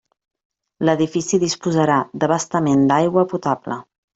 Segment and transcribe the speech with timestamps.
[0.87, 3.79] L'edifici disposarà d'abastament d'aigua potable.